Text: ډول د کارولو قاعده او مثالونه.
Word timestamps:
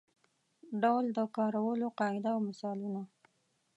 ډول 0.81 1.05
د 1.17 1.19
کارولو 1.35 1.87
قاعده 1.99 2.29
او 2.35 2.39
مثالونه. 2.49 3.01